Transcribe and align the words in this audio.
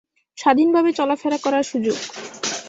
স্বাধীনভাবে 0.37 0.89
চলাফেরা 0.93 1.37
করার 1.37 1.63
সুযোগ। 1.63 1.97